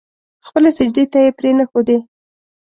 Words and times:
خپلې 0.47 0.69
سجدې 0.77 1.03
ته 1.11 1.19
يې 1.25 1.31
پرې 1.37 1.51
نه 1.57 1.65
ښودې. 1.69 1.97